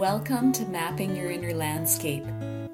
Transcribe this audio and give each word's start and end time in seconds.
Welcome 0.00 0.50
to 0.52 0.64
Mapping 0.64 1.14
Your 1.14 1.30
Inner 1.30 1.52
Landscape. 1.52 2.24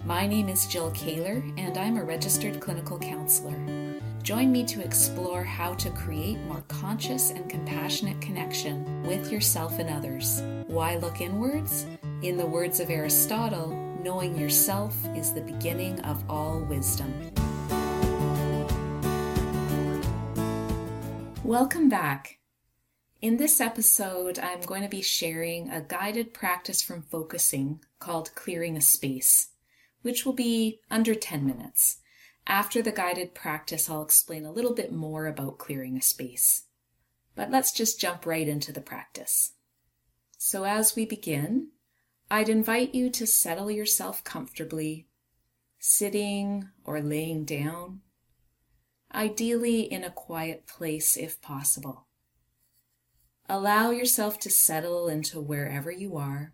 My 0.05 0.29
name 0.29 0.49
is 0.49 0.65
Jill 0.69 0.93
Kaler, 0.93 1.43
and 1.57 1.77
I'm 1.77 1.97
a 1.97 2.05
registered 2.05 2.61
clinical 2.61 3.01
counselor. 3.01 4.01
Join 4.23 4.53
me 4.53 4.65
to 4.67 4.81
explore 4.81 5.43
how 5.43 5.75
to 5.75 5.91
create 5.91 6.39
more 6.43 6.63
conscious 6.69 7.31
and 7.31 7.51
compassionate 7.51 8.21
connection 8.21 9.03
with 9.03 9.33
yourself 9.33 9.81
and 9.81 9.91
others. 9.91 10.41
Why 10.69 10.99
look 10.99 11.21
inwards? 11.21 11.87
In 12.23 12.37
the 12.37 12.47
words 12.47 12.79
of 12.79 12.91
Aristotle, 12.91 13.71
knowing 14.05 14.39
yourself 14.39 14.95
is 15.17 15.33
the 15.33 15.41
beginning 15.41 15.99
of 16.03 16.23
all 16.31 16.61
wisdom. 16.61 17.13
Welcome 21.43 21.89
back. 21.89 22.39
In 23.27 23.39
this 23.39 23.61
episode, 23.61 24.39
I'm 24.39 24.61
going 24.61 24.83
to 24.83 24.89
be 24.89 25.03
sharing 25.03 25.69
a 25.69 25.81
guided 25.81 26.33
practice 26.33 26.81
from 26.81 27.03
focusing 27.03 27.81
called 27.99 28.33
Clearing 28.37 28.77
a 28.77 28.81
Space, 28.81 29.49
which 30.03 30.25
will 30.25 30.33
be 30.33 30.79
under 30.93 31.13
10 31.13 31.45
minutes. 31.45 31.99
After 32.47 32.83
the 32.83 32.93
guided 32.93 33.35
practice, 33.35 33.91
I'll 33.91 34.05
explain 34.05 34.45
a 34.45 34.53
little 34.53 34.75
bit 34.75 34.93
more 34.93 35.27
about 35.27 35.59
clearing 35.59 35.97
a 35.97 36.03
space. 36.03 36.67
But 37.35 37.51
let's 37.51 37.73
just 37.73 37.99
jump 37.99 38.27
right 38.27 38.47
into 38.47 38.71
the 38.71 38.81
practice. 38.81 39.55
So, 40.39 40.63
as 40.63 40.95
we 40.95 41.05
begin, 41.05 41.71
I'd 42.31 42.49
invite 42.49 42.95
you 42.95 43.11
to 43.11 43.27
settle 43.27 43.73
yourself 43.73 44.23
comfortably, 44.23 45.09
sitting 45.81 46.69
or 46.85 47.01
laying 47.01 47.45
down, 47.45 48.03
ideally 49.13 49.81
in 49.81 50.05
a 50.05 50.13
quiet 50.13 50.69
place 50.69 51.17
if 51.17 51.43
possible. 51.43 52.07
Allow 53.49 53.91
yourself 53.91 54.41
to 54.41 54.51
settle 54.51 55.09
into 55.09 55.41
wherever 55.41 55.91
you 55.91 56.17
are. 56.17 56.53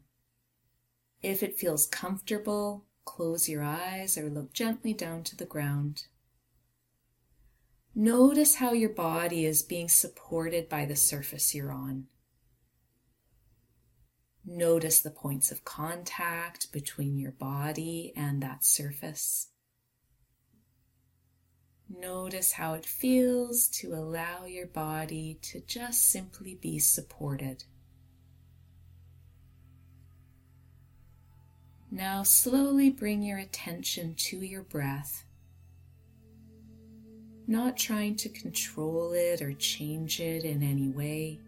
If 1.22 1.42
it 1.42 1.58
feels 1.58 1.86
comfortable, 1.86 2.84
close 3.04 3.48
your 3.48 3.62
eyes 3.62 4.18
or 4.18 4.28
look 4.28 4.52
gently 4.52 4.92
down 4.92 5.22
to 5.24 5.36
the 5.36 5.46
ground. 5.46 6.04
Notice 7.94 8.56
how 8.56 8.72
your 8.72 8.90
body 8.90 9.44
is 9.46 9.62
being 9.62 9.88
supported 9.88 10.68
by 10.68 10.84
the 10.84 10.96
surface 10.96 11.54
you're 11.54 11.72
on. 11.72 12.06
Notice 14.44 15.00
the 15.00 15.10
points 15.10 15.52
of 15.52 15.64
contact 15.64 16.72
between 16.72 17.16
your 17.16 17.32
body 17.32 18.12
and 18.16 18.42
that 18.42 18.64
surface. 18.64 19.51
Notice 21.98 22.52
how 22.52 22.74
it 22.74 22.86
feels 22.86 23.68
to 23.68 23.92
allow 23.92 24.46
your 24.46 24.66
body 24.66 25.38
to 25.42 25.60
just 25.60 26.08
simply 26.08 26.54
be 26.54 26.78
supported. 26.78 27.64
Now, 31.90 32.22
slowly 32.22 32.88
bring 32.88 33.22
your 33.22 33.36
attention 33.38 34.14
to 34.14 34.38
your 34.38 34.62
breath, 34.62 35.24
not 37.46 37.76
trying 37.76 38.16
to 38.16 38.30
control 38.30 39.12
it 39.12 39.42
or 39.42 39.52
change 39.52 40.18
it 40.18 40.44
in 40.44 40.62
any 40.62 40.88
way, 40.88 41.40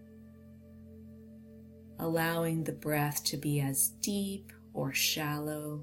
allowing 1.99 2.65
the 2.65 2.73
breath 2.73 3.25
to 3.25 3.39
be 3.39 3.61
as 3.63 3.89
deep 4.03 4.53
or 4.75 4.93
shallow, 4.93 5.83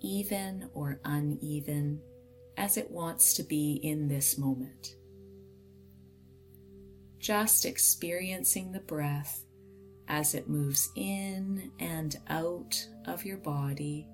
even 0.00 0.68
or 0.74 0.98
uneven 1.04 2.00
as 2.62 2.76
it 2.76 2.88
wants 2.92 3.34
to 3.34 3.42
be 3.42 3.80
in 3.82 4.06
this 4.06 4.38
moment. 4.38 4.94
Just 7.18 7.64
experiencing 7.64 8.70
the 8.70 8.78
breath 8.78 9.44
as 10.06 10.36
it 10.36 10.48
moves 10.48 10.88
in 10.94 11.72
and 11.80 12.16
out 12.28 12.80
of 13.08 13.24
your 13.24 13.38
body. 13.38 14.06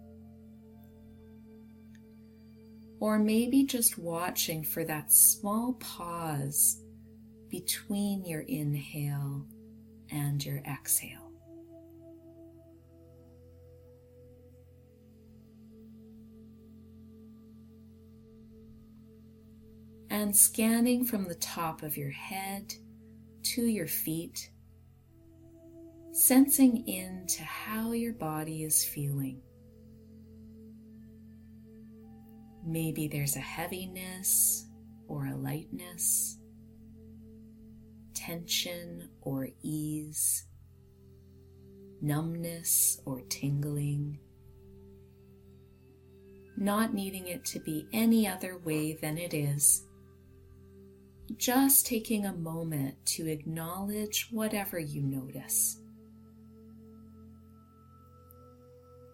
Or 3.00 3.18
maybe 3.18 3.64
just 3.64 3.98
watching 3.98 4.64
for 4.64 4.82
that 4.82 5.12
small 5.12 5.74
pause 5.74 6.82
between 7.50 8.24
your 8.24 8.40
inhale 8.48 9.46
and 10.10 10.42
your 10.42 10.62
exhale. 10.66 11.27
And 20.18 20.36
scanning 20.36 21.04
from 21.04 21.28
the 21.28 21.36
top 21.36 21.84
of 21.84 21.96
your 21.96 22.10
head 22.10 22.74
to 23.44 23.62
your 23.66 23.86
feet, 23.86 24.50
sensing 26.10 26.88
into 26.88 27.44
how 27.44 27.92
your 27.92 28.12
body 28.12 28.64
is 28.64 28.84
feeling. 28.84 29.40
Maybe 32.66 33.06
there's 33.06 33.36
a 33.36 33.40
heaviness 33.40 34.66
or 35.06 35.26
a 35.26 35.36
lightness, 35.36 36.38
tension 38.12 39.08
or 39.20 39.48
ease, 39.62 40.48
numbness 42.02 43.00
or 43.04 43.20
tingling 43.28 44.18
not 46.60 46.92
needing 46.92 47.28
it 47.28 47.44
to 47.44 47.60
be 47.60 47.86
any 47.92 48.26
other 48.26 48.58
way 48.58 48.92
than 48.94 49.16
it 49.16 49.32
is 49.32 49.84
just 51.36 51.86
taking 51.86 52.26
a 52.26 52.32
moment 52.32 52.94
to 53.04 53.26
acknowledge 53.26 54.28
whatever 54.30 54.78
you 54.78 55.02
notice. 55.02 55.78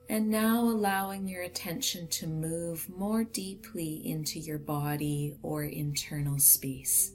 And 0.08 0.28
now 0.28 0.60
allowing 0.60 1.26
your 1.26 1.42
attention 1.42 2.06
to 2.08 2.26
move 2.26 2.88
more 2.90 3.24
deeply 3.24 4.06
into 4.06 4.38
your 4.38 4.58
body 4.58 5.36
or 5.42 5.64
internal 5.64 6.38
space. 6.38 7.12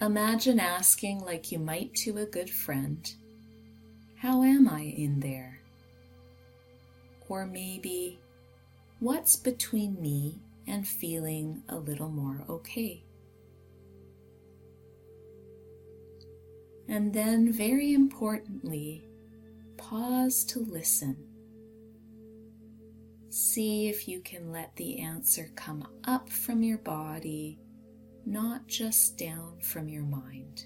Imagine 0.00 0.60
asking, 0.60 1.20
like 1.20 1.50
you 1.50 1.58
might 1.58 1.94
to 1.94 2.18
a 2.18 2.26
good 2.26 2.50
friend, 2.50 3.12
How 4.16 4.42
am 4.42 4.68
I 4.68 4.82
in 4.82 5.20
there? 5.20 5.60
Or 7.28 7.46
maybe, 7.46 8.18
What's 9.00 9.34
between 9.34 10.00
me 10.00 10.38
and 10.68 10.86
feeling 10.86 11.64
a 11.68 11.76
little 11.76 12.08
more 12.08 12.44
okay? 12.48 13.02
And 16.88 17.12
then, 17.12 17.52
very 17.52 17.94
importantly, 17.94 19.04
pause 19.76 20.44
to 20.44 20.58
listen. 20.58 21.16
See 23.30 23.88
if 23.88 24.06
you 24.08 24.20
can 24.20 24.52
let 24.52 24.76
the 24.76 24.98
answer 24.98 25.50
come 25.54 25.86
up 26.04 26.28
from 26.28 26.62
your 26.62 26.78
body, 26.78 27.58
not 28.26 28.66
just 28.66 29.16
down 29.16 29.58
from 29.60 29.88
your 29.88 30.02
mind. 30.02 30.64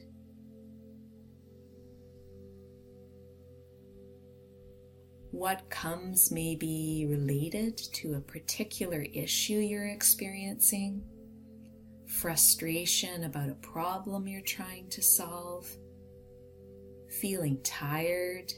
What 5.30 5.68
comes 5.68 6.32
may 6.32 6.56
be 6.56 7.06
related 7.08 7.76
to 7.76 8.14
a 8.14 8.20
particular 8.20 9.04
issue 9.12 9.58
you're 9.58 9.88
experiencing, 9.88 11.04
frustration 12.06 13.24
about 13.24 13.50
a 13.50 13.56
problem 13.56 14.26
you're 14.26 14.40
trying 14.40 14.88
to 14.88 15.02
solve 15.02 15.68
feeling 17.20 17.58
tired, 17.62 18.52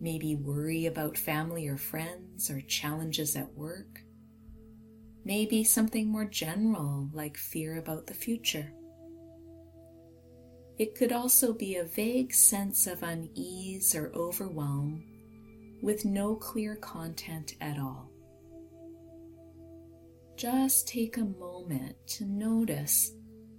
maybe 0.00 0.36
worry 0.36 0.86
about 0.86 1.16
family 1.16 1.66
or 1.66 1.76
friends 1.76 2.50
or 2.50 2.60
challenges 2.62 3.36
at 3.36 3.52
work, 3.54 4.00
maybe 5.24 5.64
something 5.64 6.08
more 6.08 6.24
general 6.24 7.08
like 7.12 7.36
fear 7.36 7.78
about 7.78 8.06
the 8.06 8.14
future. 8.14 8.72
It 10.78 10.96
could 10.96 11.12
also 11.12 11.52
be 11.52 11.76
a 11.76 11.84
vague 11.84 12.34
sense 12.34 12.86
of 12.86 13.02
unease 13.02 13.94
or 13.94 14.12
overwhelm 14.14 15.04
with 15.82 16.04
no 16.04 16.34
clear 16.34 16.76
content 16.76 17.54
at 17.60 17.78
all. 17.78 18.10
Just 20.36 20.88
take 20.88 21.16
a 21.16 21.24
moment 21.24 21.94
to 22.08 22.24
notice 22.24 23.12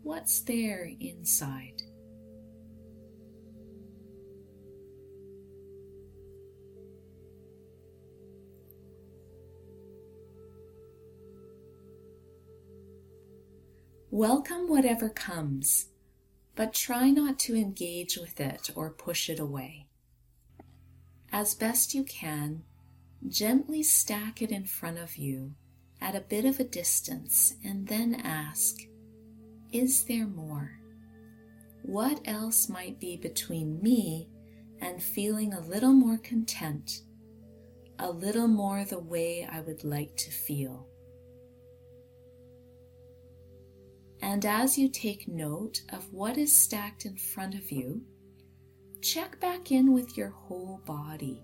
what's 0.03 0.41
there 0.41 0.91
inside. 0.99 1.81
Welcome 14.17 14.69
whatever 14.69 15.09
comes, 15.09 15.87
but 16.55 16.73
try 16.73 17.09
not 17.09 17.37
to 17.39 17.53
engage 17.53 18.15
with 18.15 18.39
it 18.39 18.69
or 18.73 18.89
push 18.89 19.29
it 19.29 19.41
away. 19.41 19.87
As 21.33 21.53
best 21.53 21.93
you 21.93 22.05
can, 22.05 22.63
gently 23.27 23.83
stack 23.83 24.41
it 24.41 24.51
in 24.51 24.63
front 24.63 24.99
of 24.99 25.17
you 25.17 25.55
at 25.99 26.15
a 26.15 26.21
bit 26.21 26.45
of 26.45 26.61
a 26.61 26.63
distance 26.63 27.55
and 27.61 27.89
then 27.89 28.15
ask, 28.23 28.77
Is 29.73 30.05
there 30.05 30.27
more? 30.27 30.79
What 31.81 32.21
else 32.23 32.69
might 32.69 33.01
be 33.01 33.17
between 33.17 33.81
me 33.83 34.29
and 34.79 35.03
feeling 35.03 35.53
a 35.53 35.59
little 35.59 35.91
more 35.91 36.19
content, 36.19 37.01
a 37.99 38.09
little 38.09 38.47
more 38.47 38.85
the 38.85 38.97
way 38.97 39.45
I 39.45 39.59
would 39.59 39.83
like 39.83 40.15
to 40.15 40.31
feel. 40.31 40.87
And 44.25 44.43
as 44.43 44.75
you 44.75 44.89
take 44.89 45.27
note 45.27 45.83
of 45.93 46.11
what 46.11 46.39
is 46.39 46.59
stacked 46.59 47.05
in 47.05 47.15
front 47.15 47.53
of 47.53 47.71
you, 47.71 48.01
check 48.99 49.39
back 49.39 49.71
in 49.71 49.93
with 49.93 50.17
your 50.17 50.29
whole 50.29 50.81
body. 50.83 51.43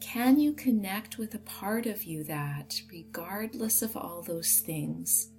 Can 0.00 0.38
you 0.38 0.52
connect 0.52 1.18
with 1.18 1.34
a 1.34 1.40
part 1.40 1.86
of 1.86 2.04
you 2.04 2.22
that, 2.24 2.80
regardless 2.92 3.82
of 3.82 3.96
all 3.96 4.22
those 4.22 4.60
things, 4.60 5.32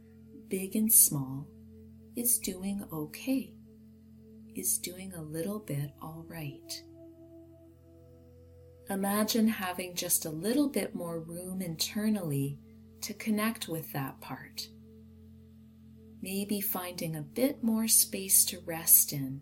big 0.50 0.76
and 0.76 0.92
small, 0.92 1.48
is 2.18 2.40
doing 2.40 2.84
okay, 2.92 3.54
is 4.58 4.80
doing 4.80 5.14
a 5.14 5.22
little 5.22 5.60
bit 5.60 5.94
all 6.02 6.26
right? 6.28 6.84
Imagine 8.90 9.48
having 9.48 9.96
just 9.96 10.26
a 10.26 10.30
little 10.30 10.68
bit 10.68 10.94
more 10.94 11.22
room 11.22 11.62
internally 11.62 12.60
to 13.00 13.14
connect 13.14 13.70
with 13.70 13.94
that 13.94 14.20
part. 14.20 14.68
Maybe 16.22 16.62
finding 16.62 17.16
a 17.16 17.22
bit 17.22 17.64
more 17.64 17.88
space 17.88 18.44
to 18.46 18.60
rest 18.66 19.14
in, 19.14 19.42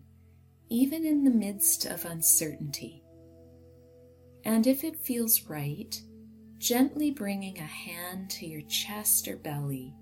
even 0.68 1.04
in 1.04 1.24
the 1.24 1.30
midst 1.30 1.86
of 1.86 2.04
uncertainty 2.04 3.02
and 4.48 4.66
if 4.66 4.82
it 4.82 4.96
feels 4.96 5.42
right, 5.44 6.00
gently 6.58 7.10
bringing 7.10 7.58
a 7.58 7.66
hand 7.66 8.30
to 8.30 8.46
your 8.46 8.62
chest 8.62 9.28
or 9.28 9.36
belly 9.36 9.94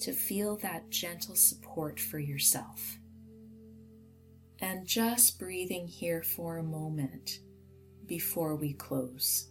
to 0.00 0.12
feel 0.12 0.56
that 0.58 0.90
gentle 0.90 1.34
support 1.34 1.98
for 1.98 2.18
yourself. 2.18 2.98
And 4.60 4.86
just 4.86 5.38
breathing 5.38 5.86
here 5.86 6.22
for 6.22 6.58
a 6.58 6.62
moment 6.62 7.38
before 8.06 8.56
we 8.56 8.74
close. 8.74 9.48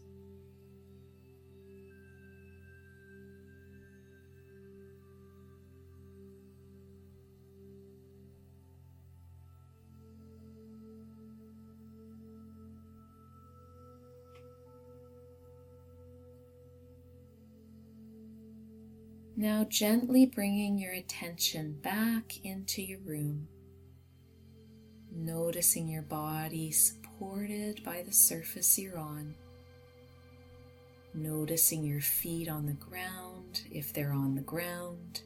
Now, 19.40 19.66
gently 19.70 20.26
bringing 20.26 20.80
your 20.80 20.94
attention 20.94 21.74
back 21.84 22.44
into 22.44 22.82
your 22.82 22.98
room, 23.02 23.48
noticing 25.12 25.88
your 25.88 26.02
body 26.02 26.72
supported 26.72 27.84
by 27.84 28.02
the 28.02 28.12
surface 28.12 28.80
you're 28.80 28.98
on, 28.98 29.36
noticing 31.14 31.84
your 31.84 32.02
feet 32.02 32.50
on 32.50 32.66
the 32.66 32.74
ground 32.74 33.62
if 33.70 33.94
they're 33.94 34.12
on 34.12 34.34
the 34.34 34.42
ground, 34.42 35.22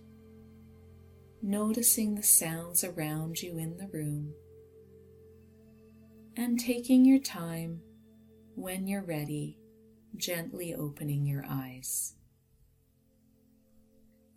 noticing 1.41 2.15
the 2.15 2.21
sounds 2.21 2.83
around 2.83 3.41
you 3.41 3.57
in 3.57 3.77
the 3.77 3.87
room, 3.93 4.33
and 6.35 6.59
taking 6.59 7.05
your 7.05 7.19
time 7.19 7.79
when 8.55 8.89
you're 8.89 9.03
ready, 9.05 9.57
gently 10.17 10.75
opening 10.75 11.25
your 11.25 11.45
eyes. 11.47 12.15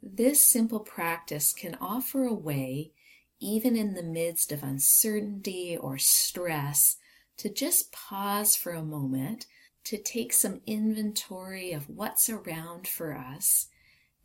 This 0.07 0.45
simple 0.45 0.81
practice 0.81 1.55
can 1.55 1.77
offer 1.77 2.25
a 2.25 2.35
way, 2.35 2.93
even 3.41 3.75
in 3.75 3.95
the 3.95 4.03
midst 4.03 4.53
of 4.53 4.63
uncertainty 4.63 5.79
or 5.79 5.97
stress, 5.97 6.99
to 7.39 7.49
just 7.49 7.91
pause 7.91 8.55
for 8.55 8.73
a 8.73 8.85
moment, 8.85 9.47
to 9.85 9.97
take 9.97 10.35
some 10.35 10.61
inventory 10.67 11.73
of 11.73 11.89
what's 11.89 12.29
around 12.29 12.87
for 12.87 13.17
us, 13.17 13.69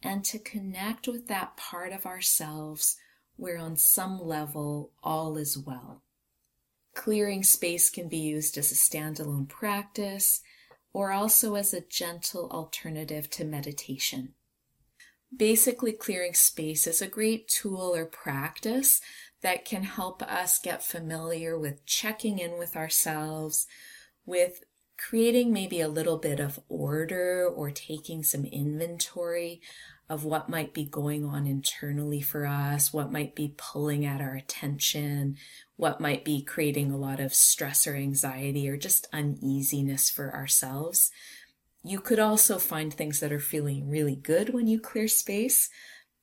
and 0.03 0.25
to 0.25 0.37
connect 0.37 1.07
with 1.07 1.27
that 1.27 1.55
part 1.55 1.93
of 1.93 2.05
ourselves 2.05 2.97
where, 3.37 3.57
on 3.57 3.77
some 3.77 4.19
level, 4.19 4.91
all 5.01 5.37
is 5.37 5.57
well. 5.57 6.03
Clearing 6.93 7.41
space 7.41 7.89
can 7.89 8.09
be 8.09 8.17
used 8.17 8.57
as 8.57 8.69
a 8.69 8.75
standalone 8.75 9.47
practice 9.47 10.41
or 10.91 11.13
also 11.13 11.55
as 11.55 11.73
a 11.73 11.79
gentle 11.79 12.49
alternative 12.51 13.29
to 13.29 13.45
meditation 13.45 14.33
basically 15.35 15.91
clearing 15.91 16.33
space 16.33 16.87
is 16.87 17.01
a 17.01 17.07
great 17.07 17.47
tool 17.47 17.95
or 17.95 18.05
practice 18.05 19.01
that 19.41 19.65
can 19.65 19.83
help 19.83 20.21
us 20.23 20.59
get 20.59 20.83
familiar 20.83 21.57
with 21.57 21.85
checking 21.85 22.39
in 22.39 22.57
with 22.57 22.75
ourselves, 22.75 23.67
with 24.25 24.63
creating 24.97 25.53
maybe 25.53 25.79
a 25.79 25.87
little 25.87 26.17
bit 26.17 26.39
of 26.39 26.59
order 26.67 27.47
or 27.47 27.71
taking 27.71 28.21
some 28.21 28.45
inventory 28.45 29.61
of 30.09 30.25
what 30.25 30.49
might 30.49 30.73
be 30.73 30.83
going 30.83 31.23
on 31.23 31.45
internally 31.45 32.19
for 32.19 32.45
us, 32.45 32.91
what 32.91 33.11
might 33.11 33.35
be 33.35 33.53
pulling 33.57 34.05
at 34.05 34.19
our 34.19 34.33
attention, 34.33 35.37
what 35.77 36.01
might 36.01 36.25
be 36.25 36.41
creating 36.41 36.91
a 36.91 36.97
lot 36.97 37.19
of 37.19 37.33
stress 37.33 37.85
or 37.85 37.95
anxiety 37.95 38.67
or 38.67 38.75
just 38.75 39.07
uneasiness 39.13 40.09
for 40.09 40.33
ourselves. 40.33 41.11
You 41.83 41.99
could 42.01 42.19
also 42.19 42.57
find 42.57 42.93
things 42.93 43.19
that 43.19 43.31
are 43.31 43.39
feeling 43.39 43.89
really 43.89 44.15
good 44.15 44.53
when 44.53 44.67
you 44.67 44.79
clear 44.79 45.07
space, 45.07 45.69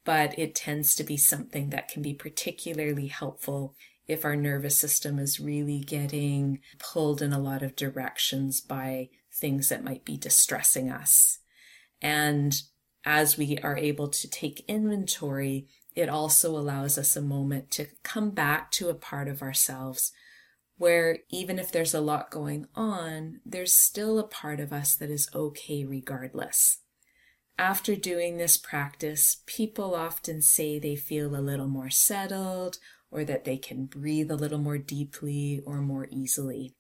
but 0.05 0.39
it 0.39 0.55
tends 0.55 0.95
to 0.97 1.05
be 1.05 1.17
something 1.17 1.71
that 1.71 1.89
can 1.89 2.03
be 2.03 2.15
particularly 2.15 3.07
helpful 3.07 3.75
if 4.07 4.25
our 4.25 4.37
nervous 4.37 4.79
system 4.79 5.19
is 5.19 5.41
really 5.41 5.81
getting 5.81 6.61
pulled 6.79 7.23
in 7.23 7.33
a 7.33 7.39
lot 7.39 7.63
of 7.63 7.75
directions 7.75 8.61
by 8.61 9.09
things 9.33 9.69
that 9.69 9.83
might 9.83 10.05
be 10.05 10.17
distressing 10.17 10.91
us. 10.91 11.39
And 12.01 12.55
as 13.05 13.37
we 13.37 13.59
are 13.59 13.77
able 13.77 14.09
to 14.09 14.31
take 14.31 14.65
inventory, 14.69 15.67
it 15.95 16.09
also 16.09 16.57
allows 16.57 16.99
us 16.99 17.17
a 17.17 17.23
moment 17.23 17.71
to 17.73 17.87
come 18.03 18.31
back 18.31 18.71
to 18.73 18.89
a 18.89 18.95
part 18.95 19.29
of 19.29 19.43
ourselves 19.43 20.13
where 20.77 21.19
even 21.31 21.59
if 21.59 21.73
there's 21.73 21.95
a 21.95 22.01
lot 22.01 22.31
going 22.31 22.67
on, 22.75 23.41
there's 23.45 23.73
still 23.73 24.19
a 24.19 24.29
part 24.29 24.61
of 24.61 24.73
us 24.73 24.95
that 24.97 25.11
is 25.11 25.29
okay 25.35 25.85
regardless. 25.85 26.79
After 27.59 27.97
doing 27.97 28.37
this 28.37 28.59
practice, 28.59 29.39
people 29.47 29.95
often 29.95 30.43
say 30.43 30.79
they 30.79 30.97
feel 30.97 31.35
a 31.35 31.41
little 31.41 31.69
more 31.69 31.89
settled 31.89 32.79
or 33.11 33.25
that 33.25 33.45
they 33.45 33.57
can 33.57 33.87
breathe 33.87 34.31
a 34.31 34.37
little 34.37 34.59
more 34.59 34.77
deeply 34.77 35.63
or 35.65 35.81
more 35.81 36.07
easily. 36.11 36.75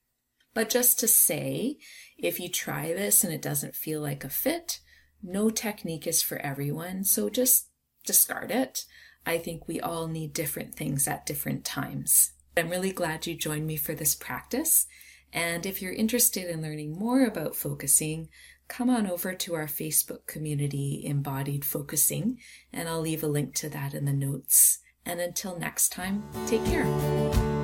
But 0.53 0.69
just 0.69 0.99
to 1.01 1.09
say, 1.09 1.79
if 2.19 2.39
you 2.41 2.49
try 2.49 2.89
this 2.89 3.25
and 3.25 3.33
it 3.33 3.43
doesn't 3.43 3.77
feel 3.77 4.01
like 4.01 4.25
a 4.25 4.29
fit, 4.29 4.81
no 5.23 5.49
technique 5.49 6.07
is 6.07 6.23
for 6.23 6.39
everyone, 6.39 7.05
so 7.05 7.31
just 7.31 7.69
discard 8.05 8.51
it. 8.51 8.85
I 9.25 9.39
think 9.39 9.67
we 9.67 9.81
all 9.81 10.07
need 10.07 10.33
different 10.33 10.75
things 10.75 11.09
at 11.09 11.27
different 11.27 11.65
times. 11.65 12.33
I'm 12.59 12.71
really 12.71 12.93
glad 12.93 13.27
you 13.27 13.35
joined 13.35 13.67
me 13.67 13.77
for 13.77 13.95
this 13.95 14.15
practice. 14.15 14.87
And 15.31 15.67
if 15.67 15.83
you're 15.83 15.93
interested 15.93 16.49
in 16.49 16.63
learning 16.63 16.99
more 16.99 17.27
about 17.27 17.55
focusing, 17.55 18.31
come 18.67 18.89
on 18.89 19.07
over 19.07 19.35
to 19.35 19.55
our 19.55 19.67
Facebook 19.67 20.27
community, 20.27 21.03
Embodied 21.05 21.67
Focusing, 21.67 22.39
and 22.73 22.89
I'll 22.89 23.01
leave 23.01 23.23
a 23.23 23.29
link 23.29 23.55
to 23.57 23.69
that 23.69 23.93
in 23.93 24.07
the 24.07 24.13
notes. 24.15 24.79
And 25.05 25.21
until 25.21 25.59
next 25.59 25.93
time, 25.93 26.23
take 26.47 26.65
care. 26.65 27.56